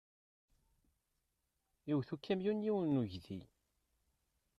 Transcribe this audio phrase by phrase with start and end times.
[1.91, 3.39] Iwet ukamyun yiwen n uydi.